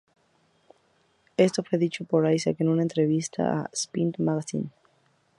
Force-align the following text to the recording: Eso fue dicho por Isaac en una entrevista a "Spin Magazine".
Eso 1.37 1.61
fue 1.61 1.77
dicho 1.77 2.05
por 2.05 2.27
Isaac 2.33 2.55
en 2.61 2.69
una 2.69 2.81
entrevista 2.81 3.61
a 3.65 3.69
"Spin 3.71 4.15
Magazine". 4.17 4.71